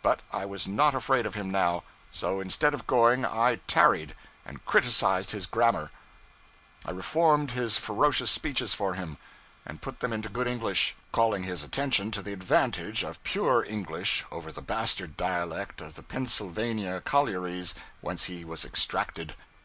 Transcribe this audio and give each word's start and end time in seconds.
But 0.00 0.20
I 0.32 0.46
was 0.46 0.68
not 0.68 0.94
afraid 0.94 1.26
of 1.26 1.34
him 1.34 1.50
now; 1.50 1.82
so, 2.12 2.38
instead 2.38 2.72
of 2.72 2.86
going, 2.86 3.24
I 3.24 3.56
tarried, 3.66 4.14
and 4.44 4.64
criticized 4.64 5.32
his 5.32 5.44
grammar; 5.44 5.90
I 6.86 6.92
reformed 6.92 7.50
his 7.50 7.76
ferocious 7.76 8.30
speeches 8.30 8.74
for 8.74 8.94
him, 8.94 9.18
and 9.64 9.82
put 9.82 9.98
them 9.98 10.12
into 10.12 10.28
good 10.28 10.46
English, 10.46 10.94
calling 11.10 11.42
his 11.42 11.64
attention 11.64 12.12
to 12.12 12.22
the 12.22 12.32
advantage 12.32 13.02
of 13.02 13.20
pure 13.24 13.64
English 13.64 14.24
over 14.30 14.52
the 14.52 14.62
bastard 14.62 15.16
dialect 15.16 15.80
of 15.80 15.96
the 15.96 16.02
Pennsylvanian 16.04 17.00
collieries 17.00 17.74
whence 18.00 18.26
he 18.26 18.44
was 18.44 18.64
extracted. 18.64 19.34